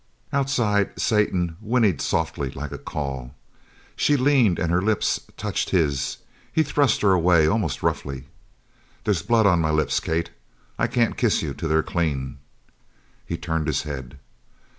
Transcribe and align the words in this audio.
Outside, 0.33 0.99
Satan 0.99 1.57
whinnied 1.61 2.01
softly 2.01 2.49
like 2.49 2.71
a 2.71 2.79
call. 2.79 3.35
She 3.95 4.17
leaned 4.17 4.57
and 4.57 4.71
her 4.71 4.81
lips 4.81 5.19
touched 5.37 5.69
his. 5.69 6.17
He 6.51 6.63
thrust 6.63 7.01
her 7.03 7.11
away 7.13 7.45
almost 7.45 7.83
roughly. 7.83 8.23
"They's 9.03 9.21
blood 9.21 9.45
on 9.45 9.61
my 9.61 9.69
lips, 9.69 9.99
Kate! 9.99 10.31
I 10.79 10.87
can't 10.87 11.17
kiss 11.17 11.43
you 11.43 11.53
till 11.53 11.69
they're 11.69 11.83
clean." 11.83 12.39
He 13.27 13.37
turned 13.37 13.67
his 13.67 13.83
head. 13.83 14.17